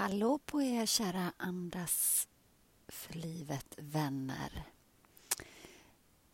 [0.00, 2.28] Hallå på er kära Andas
[2.88, 4.62] för livet vänner.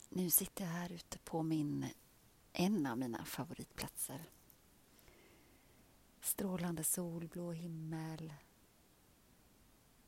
[0.09, 1.85] Nu sitter jag här ute på min,
[2.53, 4.29] en av mina favoritplatser.
[6.21, 8.33] Strålande sol, blå himmel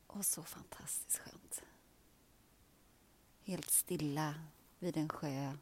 [0.06, 1.62] och så fantastiskt skönt.
[3.42, 4.34] Helt stilla
[4.78, 5.56] vid en sjö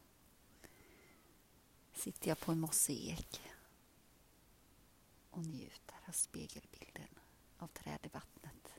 [1.93, 3.41] sitter jag på en mossig ek
[5.29, 7.18] och njuter av spegelbilden
[7.61, 8.73] av träd i vattnet.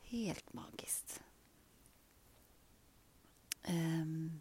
[0.00, 1.22] Helt magiskt.
[3.68, 4.40] Um,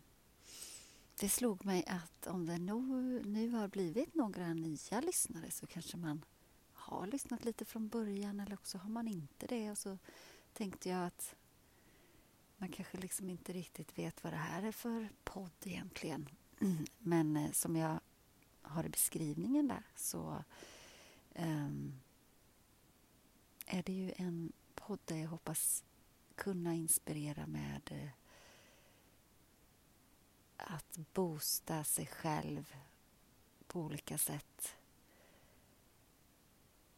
[1.20, 5.98] det slog mig att om det nu, nu har blivit några nya lyssnare så kanske
[5.98, 6.26] man
[6.74, 9.72] har lyssnat lite från början eller också har man inte det.
[9.72, 9.98] Och så
[10.54, 11.36] tänkte jag att
[12.58, 16.30] man kanske liksom inte riktigt vet vad det här är för podd egentligen.
[16.98, 18.00] Men eh, som jag
[18.68, 20.44] har i beskrivningen där så
[21.36, 22.00] um,
[23.66, 25.84] är det ju en podd där jag hoppas
[26.36, 28.10] kunna inspirera med uh,
[30.58, 32.76] att boosta sig själv
[33.68, 34.76] på olika sätt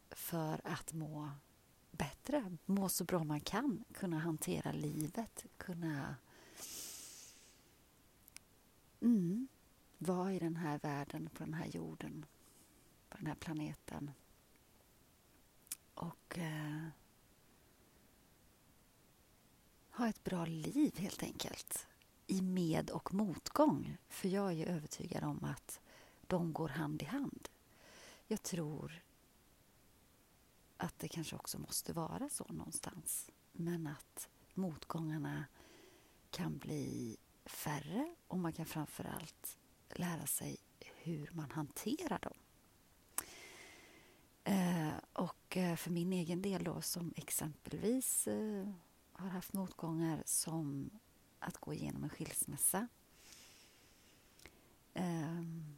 [0.10, 1.30] för att må
[1.92, 6.16] bättre, må så bra man kan, kunna hantera livet, kunna
[9.02, 9.48] mm,
[10.00, 12.26] vara i den här världen, på den här jorden,
[13.10, 14.12] på den här planeten.
[15.94, 16.88] Och eh,
[19.92, 21.88] ha ett bra liv helt enkelt.
[22.28, 23.98] I med och motgång.
[24.08, 25.80] För jag är ju övertygad om att
[26.28, 27.50] de går hand i hand.
[28.28, 29.02] Jag tror
[30.78, 33.30] att det kanske också måste vara så någonstans.
[33.52, 35.46] Men att motgångarna
[36.32, 39.58] kan bli färre och man kan framför allt
[39.96, 42.38] lära sig hur man hanterar dem.
[44.44, 48.70] Eh, och eh, för min egen del då som exempelvis eh,
[49.12, 50.90] har haft motgångar som
[51.40, 52.88] att gå igenom en skilsmässa.
[54.94, 55.78] Ehm,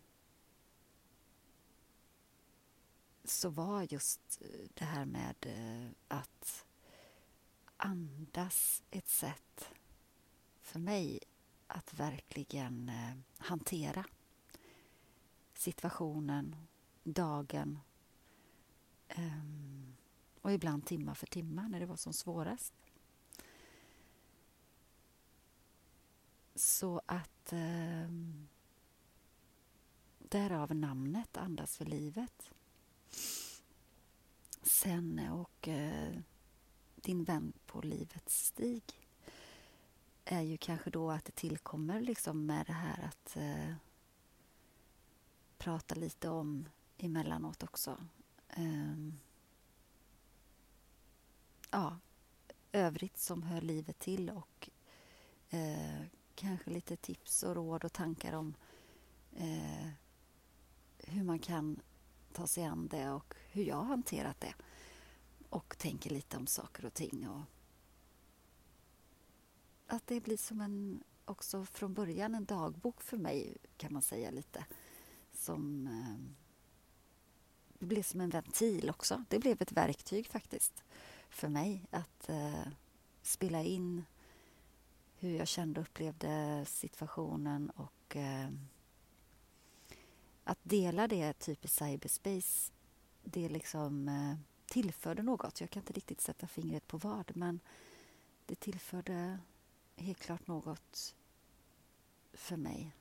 [3.24, 4.42] så var just
[4.74, 6.66] det här med eh, att
[7.78, 9.74] andas ett sätt
[10.62, 11.20] för mig
[11.72, 14.06] att verkligen eh, hantera
[15.54, 16.56] situationen,
[17.04, 17.80] dagen
[19.08, 19.44] eh,
[20.42, 22.74] och ibland timma för timma när det var som svårast.
[26.56, 28.10] Så att eh,
[30.20, 32.54] därav namnet Andas för livet.
[34.62, 36.20] Sen eh, och eh,
[36.96, 39.01] din vän på livets stig
[40.26, 43.74] är ju kanske då att det tillkommer liksom med det här att eh,
[45.58, 47.98] prata lite om emellanåt också.
[48.58, 49.20] Um,
[51.72, 51.98] ja,
[52.72, 54.70] övrigt som hör livet till och
[55.50, 56.02] eh,
[56.36, 58.54] kanske lite tips och råd och tankar om
[59.36, 59.90] eh,
[60.98, 61.82] hur man kan
[62.34, 64.54] ta sig an det och hur jag har hanterat det.
[65.50, 67.42] Och tänker lite om saker och ting och
[69.92, 74.32] att det blir som en, också från början en dagbok för mig kan man säga
[74.32, 74.66] lite.
[75.34, 75.90] Som,
[77.80, 79.24] det blev som en ventil också.
[79.30, 80.84] Det blev ett verktyg faktiskt
[81.30, 82.68] för mig att eh,
[83.22, 84.06] spela in
[85.16, 88.50] hur jag kände och upplevde situationen och eh,
[90.44, 92.72] att dela det typ i cyberspace
[93.24, 94.36] det liksom eh,
[94.66, 95.62] tillförde något.
[95.62, 97.60] Jag kan inte riktigt sätta fingret på vad men
[98.46, 99.40] det tillförde
[100.02, 101.16] helt klart något
[102.34, 102.92] för mig.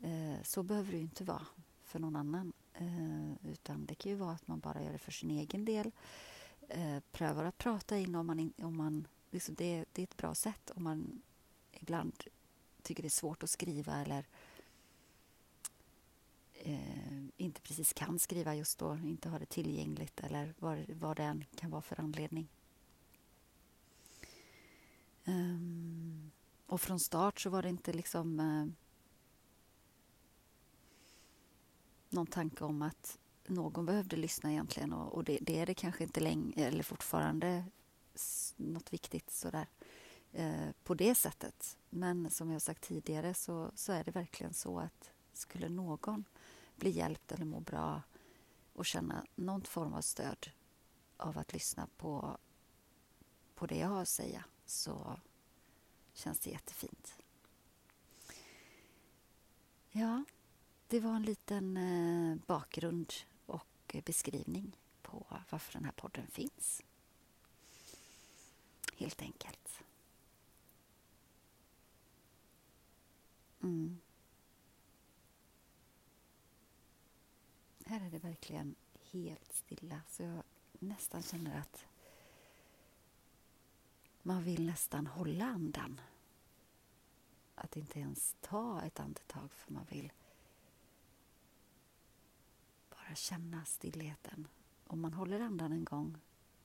[0.00, 1.46] Eh, så behöver det ju inte vara
[1.82, 2.52] för någon annan.
[2.74, 5.90] Eh, utan det kan ju vara att man bara gör det för sin egen del.
[6.68, 8.52] Eh, prövar att prata in om man...
[8.58, 11.22] Om man liksom det, det är ett bra sätt om man
[11.72, 12.24] ibland
[12.82, 14.26] tycker det är svårt att skriva eller
[16.52, 21.22] eh, inte precis kan skriva just då, inte har det tillgängligt eller vad, vad det
[21.22, 22.48] än kan vara för anledning.
[26.76, 28.66] Och från start så var det inte liksom eh,
[32.08, 36.04] någon tanke om att någon behövde lyssna egentligen och, och det, det, är det kanske
[36.04, 37.64] inte längre eller fortfarande
[38.56, 39.66] något viktigt sådär
[40.32, 41.78] eh, på det sättet.
[41.90, 46.24] Men som jag sagt tidigare så, så är det verkligen så att skulle någon
[46.76, 48.02] bli hjälpt eller må bra
[48.72, 50.50] och känna någon form av stöd
[51.16, 52.38] av att lyssna på,
[53.54, 55.20] på det jag har att säga så
[56.16, 57.18] känns det jättefint.
[59.90, 60.24] Ja,
[60.88, 63.12] det var en liten eh, bakgrund
[63.46, 66.82] och beskrivning på varför den här podden finns.
[68.96, 69.82] Helt enkelt.
[73.62, 74.00] Mm.
[77.84, 78.74] Här är det verkligen
[79.12, 80.42] helt stilla så jag
[80.72, 81.86] nästan känner att
[84.26, 86.00] man vill nästan hålla andan.
[87.54, 90.12] Att inte ens ta ett andetag för man vill
[92.90, 94.48] bara känna stillheten.
[94.86, 96.18] Om man håller andan en gång,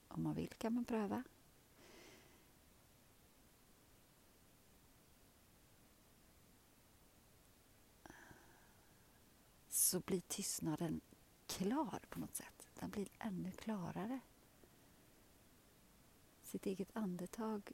[0.08, 1.24] om man vill kan man pröva.
[9.70, 11.02] Så blir tystnaden
[11.48, 12.70] klar på något sätt.
[12.80, 14.20] Den blir ännu klarare.
[16.52, 17.72] Sitt eget andetag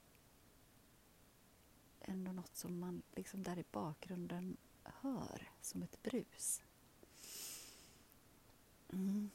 [2.00, 6.62] är ändå något som man liksom där i bakgrunden hör som ett brus.
[8.92, 9.30] Mm.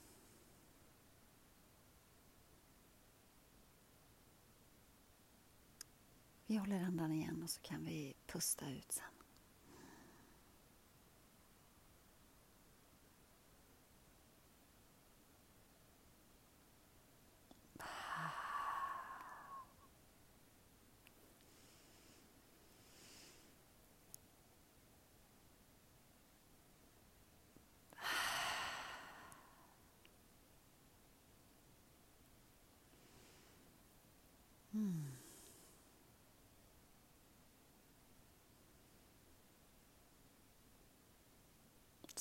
[6.46, 9.13] Vi håller andan igen och så kan vi pusta ut sen.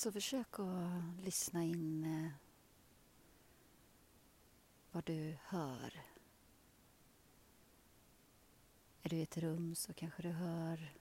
[0.03, 2.31] Så försök att lyssna in eh,
[4.91, 6.01] vad du hör.
[9.03, 10.93] Är du i ett rum så kanske du hör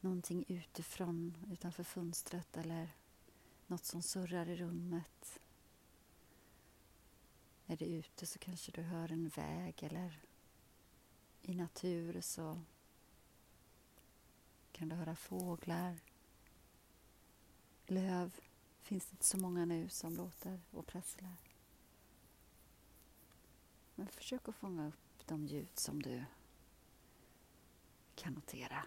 [0.00, 2.88] någonting utifrån, utanför fönstret eller
[3.66, 5.40] något som surrar i rummet.
[7.66, 10.20] Är du ute så kanske du hör en väg eller
[11.42, 12.60] i natur så
[14.78, 15.98] kan du höra fåglar,
[17.86, 18.40] löv.
[18.82, 21.36] finns det inte så många nu som låter och prasslar.
[23.94, 26.24] Men försök att fånga upp de ljud som du
[28.14, 28.86] kan notera.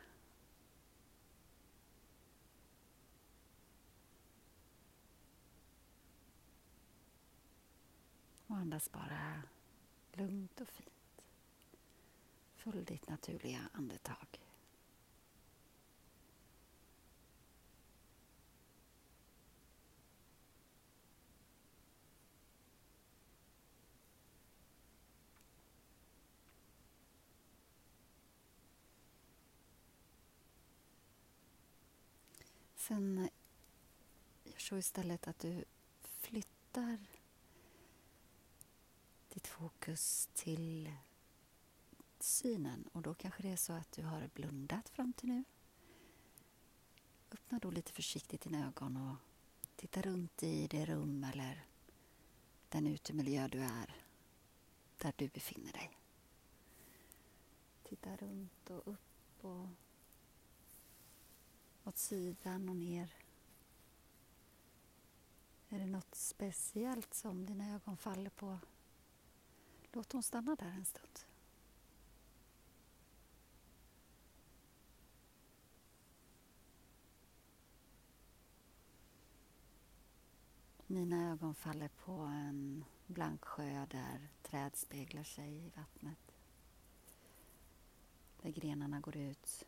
[8.47, 9.43] Och andas bara
[10.13, 11.23] lugnt och fint.
[12.55, 14.50] Följ ditt naturliga andetag.
[32.91, 33.29] Sen eh,
[34.43, 35.63] gör så istället att du
[36.01, 36.97] flyttar
[39.33, 40.91] ditt fokus till
[42.19, 45.43] synen och då kanske det är så att du har blundat fram till nu.
[47.31, 49.15] Öppna då lite försiktigt dina ögon och
[49.75, 51.65] titta runt i det rum eller
[52.69, 53.95] den utemiljö du är,
[54.97, 55.97] där du befinner dig.
[57.83, 59.67] Titta runt och upp och
[61.83, 63.13] åt sidan och ner.
[65.69, 68.59] Är det något speciellt som dina ögon faller på?
[69.91, 71.19] Låt dem stanna där en stund.
[80.87, 86.35] Mina ögon faller på en blank sjö där träd speglar sig i vattnet.
[88.41, 89.65] Där grenarna går ut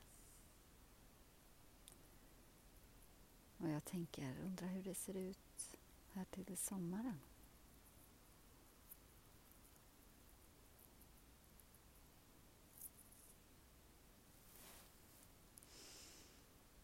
[3.63, 5.77] Och jag tänker, undrar hur det ser ut
[6.13, 7.19] här till sommaren.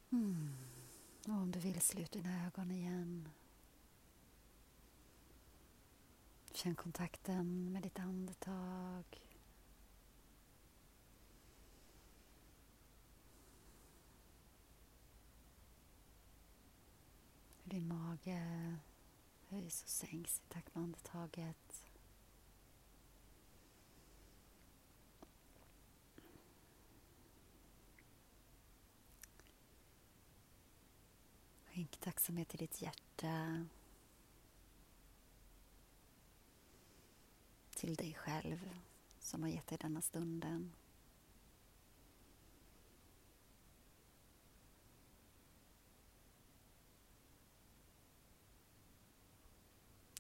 [0.09, 0.57] Mm.
[1.27, 3.29] Och om du vill, slut dina ögon igen.
[6.51, 9.03] Känn kontakten med ditt andetag.
[17.63, 17.88] Din
[18.25, 18.77] mage
[19.47, 21.85] höjs och sänks i takt med andetaget.
[31.65, 33.65] Skänk tacksamhet till ditt hjärta.
[37.75, 38.69] Till dig själv
[39.19, 40.73] som har gett dig denna stunden.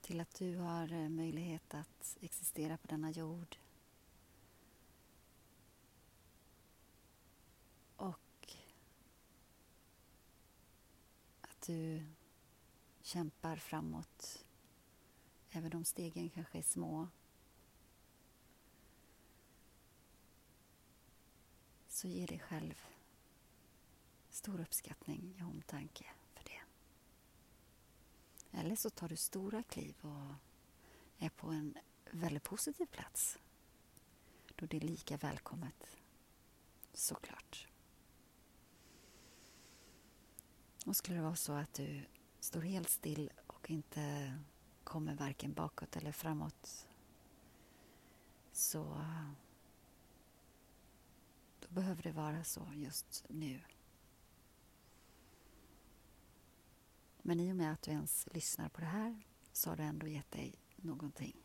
[0.09, 3.57] Till att du har eh, möjlighet att existera på denna jord.
[7.95, 8.55] Och
[11.41, 12.05] att du
[13.01, 14.45] kämpar framåt,
[15.51, 17.07] även om stegen kanske är små.
[21.87, 22.81] Så ge dig själv
[24.29, 26.05] stor uppskattning och omtanke.
[28.51, 30.33] Eller så tar du stora kliv och
[31.17, 31.77] är på en
[32.11, 33.37] väldigt positiv plats.
[34.55, 35.97] Då det är lika välkommet,
[36.93, 37.67] såklart.
[40.85, 42.05] Och skulle det vara så att du
[42.39, 44.33] står helt still och inte
[44.83, 46.87] kommer varken bakåt eller framåt
[48.59, 49.05] så
[51.59, 53.61] då behöver det vara så just nu.
[57.29, 60.07] Men i och med att du ens lyssnar på det här så har du ändå
[60.07, 61.35] gett dig någonting.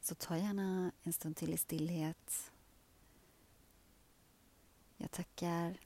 [0.00, 2.52] Så ta gärna en stund till i stillhet.
[4.96, 5.80] Jag tackar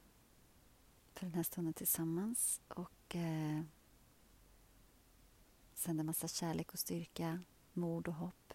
[1.15, 3.63] för den här stunden tillsammans och eh,
[5.75, 7.41] sänder massa kärlek och styrka,
[7.73, 8.55] mod och hopp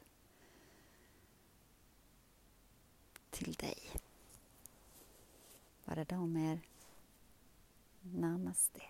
[3.29, 4.06] till dig.
[5.87, 6.59] Var rädda om er.
[8.01, 8.81] Namaste.